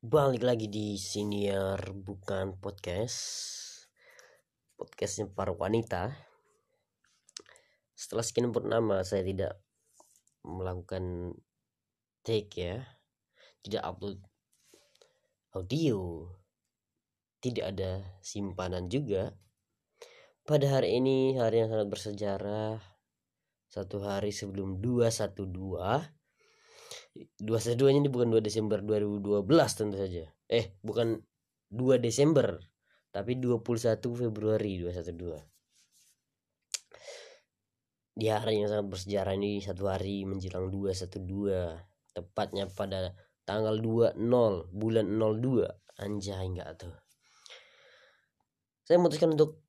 balik 0.00 0.48
lagi 0.48 0.64
di 0.64 0.96
senior 0.96 1.76
bukan 1.92 2.56
podcast. 2.56 3.20
Podcastnya 4.72 5.28
para 5.28 5.52
wanita. 5.52 6.16
Setelah 7.92 8.24
sekian 8.24 8.48
purnama 8.48 9.04
saya 9.04 9.28
tidak 9.28 9.60
melakukan 10.40 11.36
take 12.24 12.48
ya. 12.56 12.80
Tidak 13.60 13.84
upload 13.84 14.24
audio. 15.52 16.32
Tidak 17.44 17.64
ada 17.68 18.00
simpanan 18.24 18.88
juga. 18.88 19.36
Pada 20.48 20.80
hari 20.80 20.96
ini 20.96 21.36
hari 21.36 21.60
yang 21.60 21.76
sangat 21.76 21.92
bersejarah. 21.92 22.80
Satu 23.68 24.00
hari 24.00 24.32
sebelum 24.32 24.80
212 24.80 26.19
212 27.14 27.98
ini 27.98 28.08
bukan 28.08 28.30
2 28.30 28.38
Desember 28.38 28.78
2012 28.80 29.42
tentu 29.74 29.96
saja. 29.98 30.24
Eh, 30.46 30.78
bukan 30.82 31.18
2 31.70 31.98
Desember, 31.98 32.58
tapi 33.10 33.38
21 33.38 34.14
Februari 34.14 34.78
212. 34.78 35.42
Di 38.14 38.26
hari 38.30 38.62
yang 38.62 38.70
sangat 38.70 38.86
bersejarah 38.90 39.34
ini 39.34 39.62
satu 39.62 39.90
hari 39.90 40.22
menjelang 40.26 40.70
212, 40.70 41.78
tepatnya 42.14 42.70
pada 42.70 43.14
tanggal 43.42 43.78
20 43.78 44.70
bulan 44.70 45.06
02. 45.06 45.66
Anjay 46.00 46.46
enggak 46.46 46.80
tuh. 46.80 46.94
Saya 48.86 48.98
memutuskan 48.98 49.36
untuk 49.36 49.60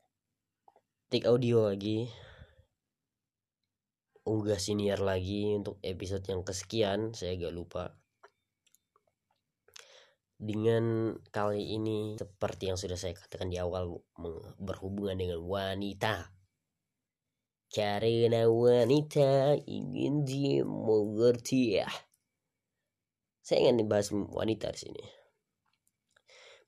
take 1.12 1.28
audio 1.28 1.68
lagi 1.68 2.08
unggah 4.32 4.56
senior 4.56 5.04
lagi 5.04 5.60
untuk 5.60 5.76
episode 5.84 6.24
yang 6.24 6.48
kesekian 6.48 7.12
saya 7.12 7.36
agak 7.36 7.52
lupa. 7.52 7.86
Dengan 10.40 11.14
kali 11.30 11.76
ini 11.76 12.16
seperti 12.16 12.72
yang 12.72 12.80
sudah 12.80 12.96
saya 12.96 13.14
katakan 13.14 13.52
di 13.52 13.60
awal 13.60 14.00
berhubungan 14.58 15.20
dengan 15.20 15.44
wanita. 15.44 16.32
Karena 17.72 18.48
wanita 18.48 19.60
ingin 19.68 20.24
dimengerti 20.24 21.84
ya. 21.84 21.92
Saya 23.44 23.68
ingin 23.68 23.84
dibahas 23.86 24.10
wanita 24.16 24.72
di 24.74 24.80
sini. 24.80 25.04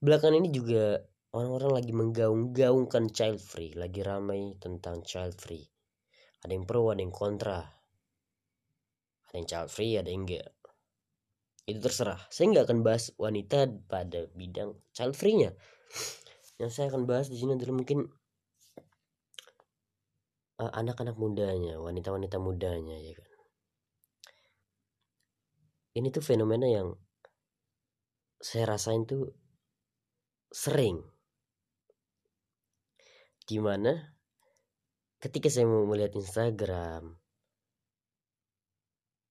Belakangan 0.03 0.37
ini 0.43 0.51
juga 0.51 0.99
orang-orang 1.31 1.71
lagi 1.79 1.91
menggaung-gaungkan 1.95 3.09
child 3.09 3.39
free 3.39 3.71
lagi 3.73 4.03
ramai 4.03 4.53
tentang 4.59 5.01
child 5.01 5.39
free 5.39 5.72
ada 6.43 6.51
yang 6.51 6.67
pro 6.67 6.91
ada 6.91 6.99
yang 6.99 7.15
kontra. 7.15 7.63
Ada 9.31 9.35
yang 9.39 9.47
child 9.47 9.69
free 9.71 9.95
ada 9.95 10.11
yang 10.11 10.27
enggak. 10.27 10.51
Itu 11.63 11.79
terserah. 11.79 12.19
Saya 12.27 12.51
nggak 12.51 12.65
akan 12.67 12.79
bahas 12.83 13.15
wanita 13.15 13.71
pada 13.87 14.27
bidang 14.35 14.75
child 14.91 15.15
free 15.15 15.39
nya 15.39 15.55
yang 16.61 16.69
saya 16.69 16.91
akan 16.93 17.09
bahas 17.09 17.27
di 17.33 17.37
sini 17.39 17.57
adalah 17.57 17.75
mungkin 17.75 18.05
uh, 20.61 20.71
anak-anak 20.71 21.17
mudanya 21.17 21.81
wanita-wanita 21.81 22.37
mudanya 22.37 22.95
ya 22.99 23.13
kan. 23.17 23.31
Ini 25.93 26.07
tuh 26.09 26.25
fenomena 26.25 26.65
yang 26.65 26.97
saya 28.41 28.65
rasain 28.65 29.05
tuh 29.05 29.29
sering. 30.49 31.01
Di 33.43 33.59
mana 33.59 34.13
ketika 35.23 35.47
saya 35.47 35.63
mau 35.63 35.87
melihat 35.87 36.19
Instagram 36.19 37.15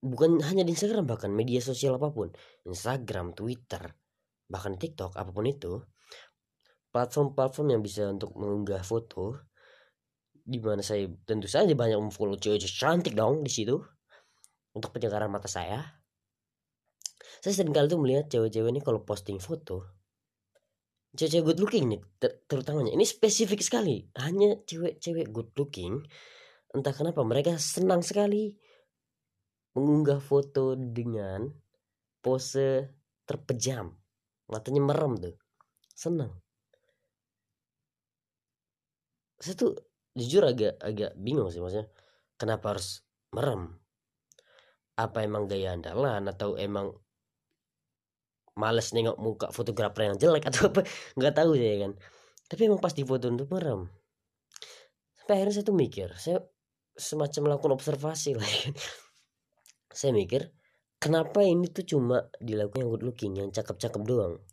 bukan 0.01 0.41
hanya 0.41 0.65
di 0.65 0.73
Instagram 0.73 1.05
bahkan 1.05 1.29
media 1.29 1.61
sosial 1.61 2.01
apa 2.01 2.09
pun 2.09 2.33
Instagram 2.65 3.37
Twitter 3.37 3.93
bahkan 4.49 4.81
TikTok 4.81 5.21
apa 5.21 5.29
pun 5.29 5.45
itu 5.45 5.85
platform-platform 6.97 7.77
yang 7.77 7.83
bisa 7.85 8.09
untuk 8.09 8.33
mengunggah 8.41 8.81
foto 8.81 9.37
di 10.33 10.59
mana 10.59 10.81
saya 10.81 11.07
tentu 11.29 11.47
saja 11.47 11.71
banyak 11.77 12.01
memfollow 12.01 12.41
cewek-cewek 12.41 12.73
cantik 12.73 13.13
dong 13.13 13.45
di 13.45 13.53
situ 13.53 13.77
untuk 14.73 14.97
pencakaran 14.97 15.29
mata 15.29 15.47
saya 15.47 16.03
saya 17.45 17.53
sering 17.53 17.77
kali 17.77 17.87
tuh 17.87 18.01
melihat 18.01 18.33
cewek-cewek 18.33 18.73
ini 18.73 18.81
kalau 18.81 19.05
posting 19.05 19.39
foto 19.39 20.02
cewek-cewek 21.13 21.45
good 21.45 21.61
looking 21.61 21.85
nih 21.93 22.01
ter 22.17 22.41
terutamanya. 22.49 22.93
Ini 22.97 23.05
spesifik 23.05 23.61
sekali. 23.61 24.09
Hanya 24.17 24.57
cewek-cewek 24.65 25.29
good 25.29 25.53
looking 25.57 26.01
entah 26.73 26.97
kenapa 26.97 27.21
mereka 27.21 27.61
senang 27.61 28.01
sekali 28.01 28.57
mengunggah 29.77 30.21
foto 30.25 30.73
dengan 30.77 31.53
pose 32.25 32.97
terpejam. 33.29 33.93
Matanya 34.49 34.83
merem 34.85 35.13
tuh. 35.21 35.37
Senang. 35.93 36.33
Saya 39.37 39.55
tuh 39.59 39.73
jujur 40.17 40.45
agak 40.49 40.81
agak 40.81 41.13
bingung 41.21 41.53
sih 41.53 41.61
maksudnya. 41.61 41.89
Kenapa 42.41 42.77
harus 42.77 43.05
merem? 43.37 43.81
Apa 44.97 45.25
emang 45.25 45.49
gaya 45.49 45.77
andalan 45.77 46.29
atau 46.29 46.57
emang 46.57 46.93
males 48.59 48.93
nengok 48.93 49.17
muka 49.17 49.47
fotografer 49.55 50.13
yang 50.13 50.17
jelek 50.21 50.45
atau 50.53 50.73
apa 50.73 50.81
nggak 51.17 51.35
tahu 51.35 51.57
saya 51.59 51.77
kan. 51.89 51.93
Tapi 52.49 52.61
emang 52.69 52.81
pasti 52.85 53.03
foto 53.03 53.29
untuk 53.33 53.49
merem 53.49 53.89
sampai 55.33 55.49
akhirnya 55.49 55.55
saya 55.57 55.65
tuh 55.65 55.79
mikir 55.81 56.09
saya 56.21 56.39
semacam 56.93 57.41
melakukan 57.49 57.73
observasi 57.73 58.37
lah 58.37 58.45
kan. 58.61 58.77
Saya 59.89 60.13
mikir 60.13 60.53
kenapa 61.01 61.41
ini 61.41 61.73
tuh 61.73 61.89
cuma 61.89 62.29
dilakukan 62.37 62.85
yang 62.85 62.91
good 62.93 63.05
looking 63.09 63.33
yang 63.41 63.49
cakep-cakep 63.49 64.03
doang? 64.05 64.45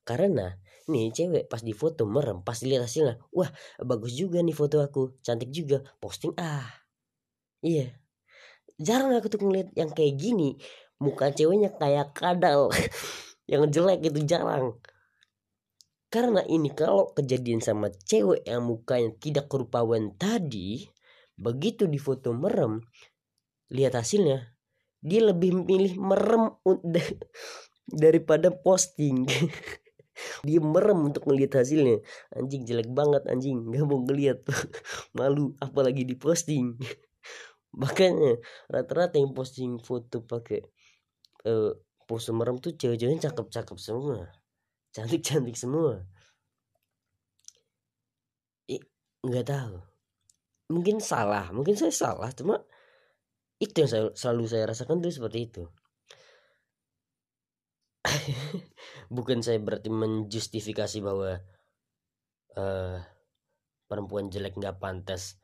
Karena 0.00 0.56
nih 0.88 1.12
cewek 1.12 1.44
pas 1.52 1.60
di 1.60 1.76
foto 1.76 2.08
merem 2.08 2.40
pas 2.40 2.56
dilihat 2.56 2.84
hasilnya 2.84 3.16
wah 3.32 3.48
bagus 3.80 4.12
juga 4.16 4.40
nih 4.44 4.52
foto 4.52 4.80
aku 4.80 5.20
cantik 5.20 5.52
juga 5.52 5.84
posting 6.00 6.32
ah. 6.40 6.64
Iya. 7.64 7.92
Jarang 8.76 9.16
aku 9.16 9.28
tuh 9.32 9.40
ngeliat 9.44 9.72
yang 9.76 9.92
kayak 9.92 10.16
gini 10.20 10.56
muka 11.00 11.32
ceweknya 11.32 11.72
kayak 11.76 12.16
kadal 12.16 12.72
yang 13.50 13.68
jelek 13.68 14.04
itu 14.04 14.20
jarang. 14.24 14.76
Karena 16.08 16.46
ini 16.46 16.70
kalau 16.70 17.10
kejadian 17.10 17.58
sama 17.58 17.90
cewek 17.90 18.46
yang 18.46 18.64
mukanya 18.64 19.10
tidak 19.18 19.50
kerupawan 19.50 20.14
tadi 20.14 20.86
begitu 21.34 21.90
di 21.90 21.98
foto 21.98 22.30
merem 22.30 22.78
lihat 23.74 23.98
hasilnya 23.98 24.54
dia 25.04 25.20
lebih 25.20 25.68
milih 25.68 26.00
merem 26.00 26.56
daripada 28.02 28.48
posting. 28.48 29.28
Dia 30.46 30.62
merem 30.62 31.12
untuk 31.12 31.28
melihat 31.28 31.60
hasilnya. 31.60 32.00
Anjing 32.32 32.64
jelek 32.64 32.88
banget 32.88 33.28
anjing. 33.28 33.60
Nggak 33.68 33.84
mau 33.84 34.00
ngeliat 34.00 34.40
malu 35.12 35.52
apalagi 35.60 36.08
di 36.08 36.16
posting. 36.16 36.80
Makanya 37.76 38.40
rata-rata 38.70 39.20
yang 39.20 39.36
posting 39.36 39.76
foto 39.82 40.24
pakai 40.24 40.64
uh, 41.44 41.74
pose 42.04 42.30
merem 42.30 42.56
tuh 42.60 42.76
cewek-ceweknya 42.76 43.30
cakep-cakep 43.30 43.78
semua. 43.80 44.28
Cantik-cantik 44.94 45.56
semua. 45.58 46.04
Nggak 49.24 49.46
tahu. 49.48 49.76
Mungkin 50.68 51.00
salah 51.00 51.48
mungkin 51.52 51.76
saya 51.76 51.92
salah 51.92 52.32
cuma 52.32 52.60
itu 53.60 53.84
yang 53.84 53.90
saya, 53.90 54.04
selalu 54.12 54.44
saya 54.48 54.64
rasakan 54.68 55.00
tuh 55.00 55.12
seperti 55.12 55.38
itu. 55.48 55.64
Bukan 59.16 59.40
saya 59.40 59.56
berarti 59.60 59.88
menjustifikasi 59.88 60.98
bahwa 61.00 61.40
uh, 62.60 62.96
perempuan 63.88 64.28
jelek 64.28 64.56
nggak 64.60 64.80
pantas 64.80 65.40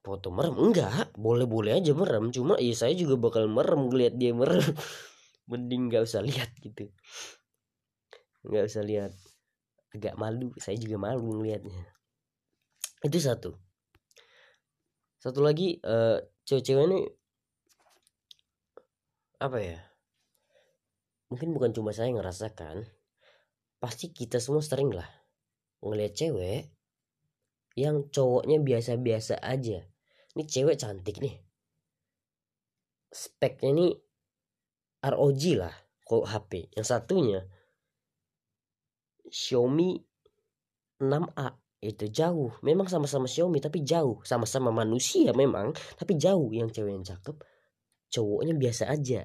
foto 0.00 0.32
merem 0.32 0.56
enggak 0.56 1.12
boleh 1.12 1.44
boleh 1.44 1.76
aja 1.76 1.92
merem 1.92 2.32
cuma 2.32 2.56
ya 2.56 2.72
saya 2.72 2.96
juga 2.96 3.20
bakal 3.20 3.44
merem 3.52 3.92
ngeliat 3.92 4.16
dia 4.16 4.32
merem 4.32 4.64
mending 5.50 5.90
nggak 5.90 6.06
usah 6.06 6.22
lihat 6.22 6.54
gitu. 6.62 6.86
Nggak 8.46 8.70
usah 8.70 8.82
lihat. 8.86 9.12
Agak 9.90 10.14
malu. 10.14 10.54
Saya 10.62 10.78
juga 10.78 10.96
malu 11.02 11.34
ngelihatnya. 11.34 11.82
Itu 13.02 13.18
satu. 13.18 13.58
Satu 15.18 15.42
lagi 15.42 15.82
uh, 15.82 16.22
cewek-cewek 16.46 16.86
ini 16.86 17.00
apa 19.42 19.58
ya? 19.58 19.78
Mungkin 21.28 21.52
bukan 21.52 21.74
cuma 21.74 21.90
saya 21.90 22.14
ngerasakan 22.14 22.86
pasti 23.80 24.12
kita 24.12 24.36
semua 24.38 24.60
sering 24.60 24.92
lah 24.92 25.08
ngelihat 25.80 26.12
cewek 26.12 26.68
yang 27.78 28.08
cowoknya 28.12 28.60
biasa-biasa 28.60 29.40
aja. 29.40 29.80
Ini 30.36 30.42
cewek 30.44 30.76
cantik 30.76 31.18
nih. 31.18 31.40
Speknya 33.10 33.70
ini 33.74 33.86
ROG 35.00 35.42
lah 35.56 35.72
kok 36.04 36.28
HP 36.28 36.68
yang 36.76 36.84
satunya 36.84 37.40
Xiaomi 39.30 39.96
6A 41.00 41.48
itu 41.80 42.12
jauh. 42.12 42.52
Memang 42.60 42.90
sama-sama 42.90 43.24
Xiaomi 43.24 43.62
tapi 43.62 43.80
jauh. 43.80 44.20
Sama-sama 44.26 44.68
manusia 44.68 45.32
memang 45.32 45.72
tapi 45.96 46.20
jauh 46.20 46.52
yang 46.52 46.68
cewek 46.68 46.92
yang 46.92 47.06
cakep. 47.06 47.36
Cowoknya 48.10 48.52
biasa 48.58 48.90
aja. 48.90 49.24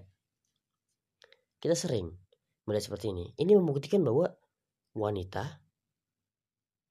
Kita 1.59 1.75
sering 1.75 2.13
melihat 2.69 2.93
seperti 2.93 3.11
ini. 3.11 3.33
Ini 3.35 3.57
membuktikan 3.57 4.05
bahwa 4.05 4.29
wanita 4.95 5.59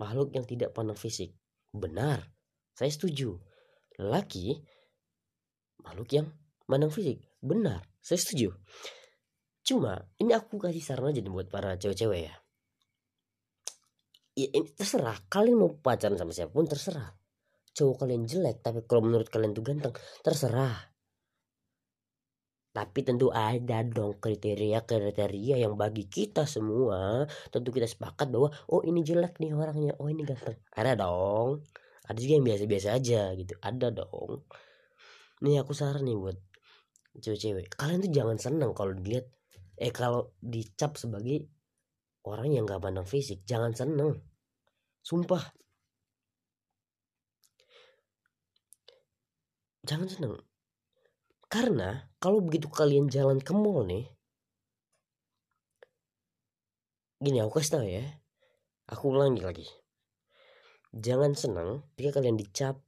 makhluk 0.03 0.35
yang 0.35 0.45
tidak 0.45 0.75
pandang 0.75 0.99
fisik 0.99 1.33
benar. 1.73 2.21
Saya 2.75 2.91
setuju. 2.91 3.39
Laki 4.03 4.59
makhluk 5.87 6.11
yang 6.11 6.27
pandang 6.67 6.91
fisik 6.91 7.23
benar 7.39 7.94
saya 8.05 8.21
setuju. 8.21 8.53
Cuma 9.65 9.97
ini 10.21 10.37
aku 10.37 10.61
kasih 10.61 10.85
saran 10.85 11.09
aja 11.09 11.25
nih 11.25 11.33
buat 11.33 11.49
para 11.49 11.81
cewek-cewek 11.81 12.29
ya. 12.29 12.35
Ya 14.37 14.49
ini 14.53 14.69
terserah. 14.77 15.17
Kalian 15.33 15.57
mau 15.57 15.73
pacaran 15.81 16.21
sama 16.21 16.37
siapa 16.37 16.53
pun 16.53 16.69
terserah. 16.69 17.17
Cowok 17.73 18.05
kalian 18.05 18.29
jelek 18.29 18.61
tapi 18.61 18.85
kalau 18.85 19.09
menurut 19.09 19.33
kalian 19.33 19.57
tuh 19.57 19.65
ganteng 19.65 19.97
terserah. 20.21 20.93
Tapi 22.75 23.01
tentu 23.07 23.31
ada 23.31 23.87
dong 23.87 24.21
kriteria-kriteria 24.21 25.65
yang 25.65 25.79
bagi 25.79 26.05
kita 26.11 26.45
semua. 26.45 27.25
Tentu 27.49 27.73
kita 27.73 27.89
sepakat 27.89 28.29
bahwa 28.29 28.53
oh 28.69 28.85
ini 28.85 29.01
jelek 29.01 29.41
nih 29.41 29.57
orangnya. 29.57 29.97
Oh 29.97 30.13
ini 30.13 30.29
ganteng. 30.29 30.61
Ada 30.77 30.93
dong. 30.99 31.65
Ada 32.05 32.19
juga 32.21 32.33
yang 32.37 32.45
biasa-biasa 32.45 32.89
aja 33.01 33.33
gitu. 33.33 33.57
Ada 33.65 33.89
dong. 33.97 34.45
Nih 35.41 35.57
aku 35.63 35.73
saran 35.73 36.05
nih 36.05 36.19
buat 36.21 36.37
cewek-cewek. 37.19 37.71
Kalian 37.75 38.03
tuh 38.03 38.13
jangan 38.13 38.37
seneng 38.39 38.71
kalau 38.75 38.93
dilihat 38.95 39.27
eh 39.79 39.91
kalau 39.91 40.35
dicap 40.39 40.95
sebagai 40.99 41.47
orang 42.27 42.55
yang 42.55 42.65
gak 42.67 42.83
pandang 42.83 43.07
fisik. 43.07 43.43
Jangan 43.47 43.75
seneng. 43.75 44.23
Sumpah. 45.05 45.43
Jangan 49.85 50.09
seneng. 50.09 50.35
Karena 51.51 52.09
kalau 52.19 52.41
begitu 52.41 52.67
kalian 52.73 53.07
jalan 53.13 53.39
ke 53.39 53.53
mall 53.55 53.85
nih 53.87 54.15
gini 57.25 57.41
aku 57.41 57.57
kasih 57.57 57.73
tau 57.73 57.87
ya. 57.89 58.05
Aku 58.85 59.17
ulangi 59.17 59.41
lagi. 59.41 59.65
Jangan 60.93 61.33
senang 61.33 61.89
jika 61.97 62.21
kalian 62.21 62.37
dicap 62.37 62.85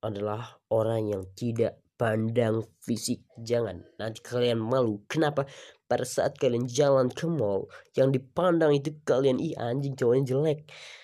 adalah 0.00 0.56
orang 0.72 1.12
yang 1.12 1.22
tidak 1.36 1.84
pandang 1.96 2.64
fisik 2.84 3.24
jangan. 3.40 3.84
Nanti 3.96 4.20
kalian 4.20 4.60
malu. 4.60 5.04
Kenapa? 5.08 5.48
Pada 5.88 6.04
saat 6.04 6.36
kalian 6.36 6.68
jalan 6.68 7.08
ke 7.08 7.24
mall 7.24 7.68
yang 7.96 8.12
dipandang 8.12 8.76
itu 8.76 8.92
kalian 9.02 9.40
ih 9.40 9.56
anjing 9.56 9.96
cowoknya 9.96 10.24
jelek. 10.28 10.60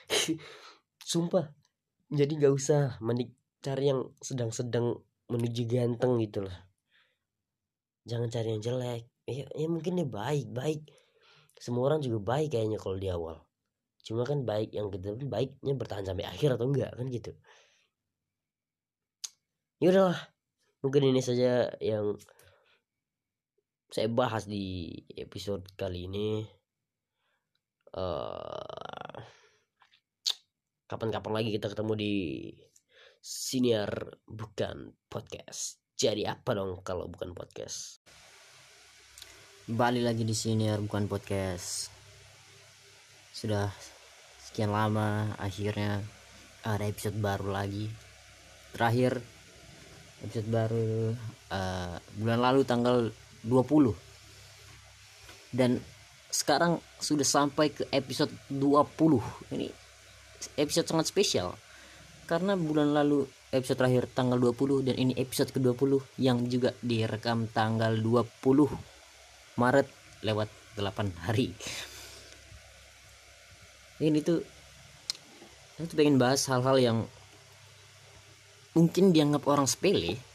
Sumpah. 1.11 1.49
Jadi 2.13 2.33
gak 2.37 2.53
usah 2.53 3.01
menik 3.01 3.33
cari 3.65 3.89
yang 3.89 4.13
sedang-sedang 4.21 5.01
menuju 5.33 5.65
ganteng 5.65 6.21
gitu 6.21 6.45
lah. 6.45 6.69
Jangan 8.05 8.29
cari 8.29 8.49
yang 8.53 8.63
jelek. 8.63 9.03
Ya, 9.25 9.47
ya 9.49 9.67
mungkin 9.71 9.97
dia 9.97 10.09
baik 10.09 10.53
baik. 10.53 10.83
Semua 11.57 11.89
orang 11.89 12.05
juga 12.05 12.19
baik 12.21 12.53
kayaknya 12.53 12.77
kalau 12.77 12.99
di 12.99 13.09
awal. 13.09 13.39
Cuma 14.03 14.27
kan 14.27 14.43
baik 14.43 14.75
yang 14.75 14.91
kita 14.91 15.15
baiknya 15.25 15.73
bertahan 15.79 16.03
sampai 16.03 16.27
akhir 16.27 16.59
atau 16.59 16.67
enggak 16.67 16.91
kan 16.91 17.07
gitu. 17.07 17.33
Ya 19.79 19.95
udahlah 19.95 20.32
mungkin 20.83 21.15
ini 21.15 21.23
saja 21.23 21.71
yang 21.79 22.19
saya 23.93 24.11
bahas 24.11 24.51
di 24.51 24.91
episode 25.15 25.63
kali 25.79 26.11
ini. 26.11 26.43
Uh, 27.93 29.15
kapan-kapan 30.89 31.33
lagi 31.33 31.55
kita 31.55 31.71
ketemu 31.71 31.93
di 31.95 32.15
siniar 33.23 34.19
bukan 34.27 34.97
podcast. 35.07 35.79
Jadi 35.95 36.27
apa 36.27 36.59
dong 36.59 36.83
kalau 36.83 37.07
bukan 37.07 37.31
podcast? 37.31 38.03
Balik 39.71 40.03
lagi 40.03 40.27
di 40.27 40.35
siniar 40.35 40.83
bukan 40.83 41.07
podcast. 41.07 41.93
Sudah 43.31 43.71
sekian 44.41 44.75
lama 44.75 45.31
akhirnya 45.39 46.03
ada 46.67 46.83
episode 46.89 47.21
baru 47.23 47.55
lagi. 47.55 47.87
Terakhir 48.73 49.21
episode 50.23 50.49
baru 50.49 51.15
uh, 51.51 51.97
bulan 52.19 52.39
lalu 52.39 52.63
tanggal 52.63 53.11
20 53.45 53.95
dan 55.53 55.83
sekarang 56.33 56.81
sudah 56.97 57.27
sampai 57.27 57.75
ke 57.75 57.85
episode 57.93 58.33
20 58.49 59.53
ini 59.53 59.69
episode 60.57 60.89
sangat 60.89 61.07
spesial. 61.11 61.55
Karena 62.27 62.57
bulan 62.57 62.95
lalu 62.97 63.29
episode 63.53 63.79
terakhir 63.85 64.09
tanggal 64.11 64.39
20 64.41 64.89
dan 64.89 64.97
ini 64.97 65.13
episode 65.19 65.53
ke-20 65.53 66.01
yang 66.17 66.49
juga 66.49 66.73
direkam 66.81 67.51
tanggal 67.51 67.93
20 67.99 69.61
Maret 69.61 69.89
lewat 70.25 70.49
8 70.81 71.27
hari. 71.29 71.53
Ini 74.01 74.19
tuh 74.25 74.41
saya 75.77 75.87
tuh 75.89 75.97
pengen 75.99 76.17
bahas 76.17 76.47
hal-hal 76.49 76.79
yang 76.79 76.99
mungkin 78.73 79.13
dianggap 79.13 79.45
orang 79.49 79.69
sepele 79.69 80.33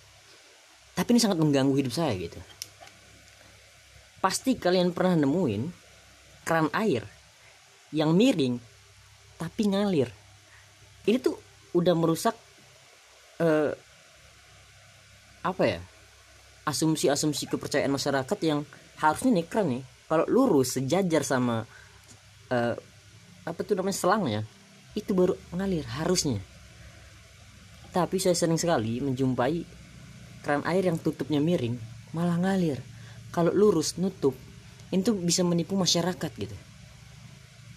tapi 0.97 1.13
ini 1.13 1.21
sangat 1.21 1.37
mengganggu 1.37 1.77
hidup 1.77 1.93
saya 1.93 2.17
gitu. 2.17 2.41
Pasti 4.17 4.57
kalian 4.57 4.89
pernah 4.97 5.13
nemuin 5.21 5.69
keran 6.41 6.73
air 6.73 7.05
yang 7.93 8.17
miring 8.17 8.57
tapi 9.37 9.69
ngalir. 9.69 10.09
Ini 11.05 11.21
tuh 11.21 11.37
udah 11.77 11.93
merusak 11.93 12.33
uh, 13.45 13.71
apa 15.45 15.63
ya 15.69 15.79
asumsi-asumsi 16.65 17.45
kepercayaan 17.45 17.93
masyarakat 17.93 18.39
yang 18.41 18.65
harusnya 18.97 19.37
nih 19.37 19.45
keren 19.45 19.67
nih. 19.77 19.83
Kalau 20.09 20.25
lurus 20.25 20.81
sejajar 20.81 21.21
sama 21.21 21.61
uh, 22.49 22.73
apa 23.45 23.59
tuh 23.61 23.77
namanya 23.77 24.01
selangnya 24.01 24.41
itu 24.97 25.13
baru 25.13 25.37
ngalir 25.53 25.85
harusnya 25.85 26.41
tapi 27.91 28.19
saya 28.19 28.35
sering 28.35 28.59
sekali 28.59 28.99
menjumpai 28.99 29.63
keran 30.43 30.63
air 30.63 30.87
yang 30.87 30.99
tutupnya 30.99 31.43
miring 31.43 31.75
malah 32.15 32.39
ngalir. 32.39 32.79
Kalau 33.35 33.51
lurus 33.51 33.99
nutup 33.99 34.33
itu 34.89 35.11
bisa 35.13 35.43
menipu 35.43 35.75
masyarakat 35.75 36.31
gitu. 36.39 36.55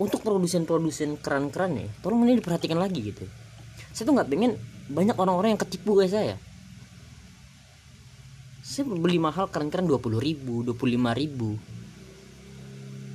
Untuk 0.01 0.25
produsen-produsen 0.25 1.21
keran-keran 1.21 1.77
nih, 1.77 1.89
tolong 2.01 2.25
ini 2.25 2.41
diperhatikan 2.41 2.79
lagi 2.81 3.13
gitu. 3.13 3.27
Saya 3.93 4.09
tuh 4.09 4.15
nggak 4.17 4.31
pengen 4.31 4.57
banyak 4.89 5.17
orang-orang 5.19 5.59
yang 5.59 5.61
ketipu 5.61 5.99
kayak 5.99 6.13
saya. 6.15 6.37
Saya 8.65 8.87
beli 8.87 9.19
mahal 9.19 9.51
keran-keran 9.51 9.85
20 9.91 10.23
ribu, 10.23 10.63
25 10.63 11.21
ribu. 11.21 11.59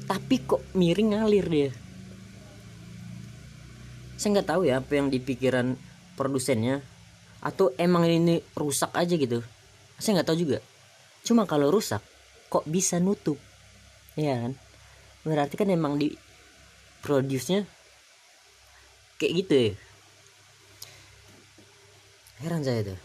Tapi 0.05 0.35
kok 0.45 0.61
miring 0.77 1.17
ngalir 1.17 1.45
dia. 1.47 1.71
Saya 4.19 4.37
nggak 4.37 4.49
tahu 4.51 4.61
ya 4.67 4.83
apa 4.83 4.91
yang 4.93 5.09
dipikiran 5.09 5.73
produsennya 6.15 6.79
atau 7.43 7.69
emang 7.77 8.09
ini 8.09 8.41
rusak 8.57 8.89
aja 8.97 9.13
gitu? 9.13 9.45
Saya 10.01 10.19
nggak 10.19 10.27
tahu 10.33 10.39
juga. 10.41 10.59
Cuma 11.21 11.45
kalau 11.45 11.69
rusak 11.69 12.01
kok 12.49 12.65
bisa 12.65 12.97
nutup? 12.97 13.37
Ya 14.17 14.41
kan? 14.41 14.57
Berarti 15.27 15.55
kan 15.59 15.69
emang 15.69 15.99
di 16.01 16.15
produce-nya 17.05 17.67
kayak 19.21 19.33
gitu 19.45 19.53
ya? 19.53 19.71
Heran 22.41 22.65
saya 22.65 22.81
tuh. 22.95 22.99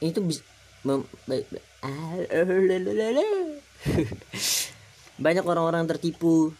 Itu 0.00 0.22
bisa 0.22 0.42
banyak 5.24 5.44
orang-orang 5.44 5.84
tertipu 5.90 6.54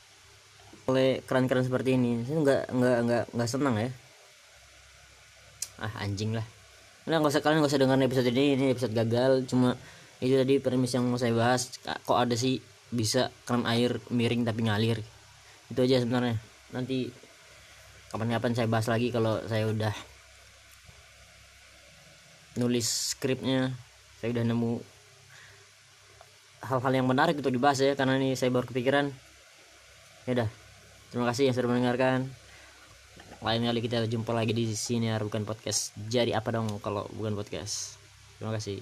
oleh 0.91 1.23
keran-keran 1.25 1.65
seperti 1.65 1.95
ini. 1.95 2.27
Saya 2.27 2.39
nggak 2.43 2.63
nggak 2.75 2.99
nggak 3.07 3.25
nggak 3.33 3.51
senang 3.51 3.79
ya 3.79 3.91
ah 5.79 5.93
anjing 6.03 6.35
lah. 6.35 6.47
Udah 7.09 7.23
nggak 7.23 7.33
usah 7.33 7.43
kalian 7.43 7.65
nggak 7.65 7.73
usah 7.73 7.81
dengar 7.81 7.97
episode 8.03 8.29
ini 8.29 8.59
ini 8.59 8.65
episode 8.75 8.93
gagal. 8.93 9.47
Cuma 9.49 9.79
itu 10.19 10.35
tadi 10.35 10.59
premis 10.59 10.93
yang 10.93 11.07
mau 11.07 11.17
saya 11.17 11.33
bahas. 11.33 11.79
Kok 12.05 12.19
ada 12.19 12.35
sih 12.35 12.59
bisa 12.91 13.31
keran 13.47 13.65
air 13.65 14.03
miring 14.11 14.43
tapi 14.43 14.67
ngalir? 14.67 14.99
Itu 15.71 15.81
aja 15.87 16.03
sebenarnya. 16.03 16.37
Nanti 16.75 17.09
kapan-kapan 18.11 18.53
saya 18.53 18.69
bahas 18.69 18.91
lagi 18.91 19.09
kalau 19.15 19.41
saya 19.47 19.71
udah 19.71 19.95
nulis 22.59 23.15
skripnya. 23.15 23.73
Saya 24.19 24.35
udah 24.35 24.45
nemu 24.51 24.73
hal-hal 26.59 26.93
yang 26.93 27.07
menarik 27.07 27.39
untuk 27.39 27.55
dibahas 27.55 27.79
ya 27.79 27.95
karena 27.95 28.19
ini 28.19 28.35
saya 28.35 28.51
baru 28.51 28.67
kepikiran. 28.67 29.15
Ya 30.27 30.31
udah 30.45 30.49
terima 31.09 31.25
kasih 31.31 31.49
yang 31.49 31.55
sudah 31.55 31.71
mendengarkan 31.71 32.29
lain 33.41 33.65
kali 33.65 33.81
kita 33.81 34.05
jumpa 34.05 34.35
lagi 34.37 34.53
di 34.53 34.69
sini 34.75 35.09
bukan 35.17 35.49
podcast. 35.49 35.97
Jadi 35.97 36.37
apa 36.37 36.53
dong 36.53 36.83
kalau 36.83 37.09
bukan 37.15 37.33
podcast? 37.39 37.97
Terima 38.37 38.53
kasih 38.53 38.77